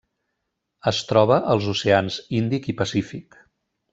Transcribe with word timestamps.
Es 0.91 1.01
troba 1.09 1.37
als 1.55 1.67
oceans 1.75 2.17
Índic 2.39 2.71
i 2.75 2.77
Pacífic. 2.83 3.41